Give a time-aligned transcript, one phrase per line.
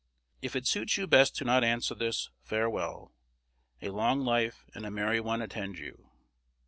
[0.41, 3.13] If it suits you best to not answer this, farewell.
[3.83, 6.09] A long life and a merry one attend you.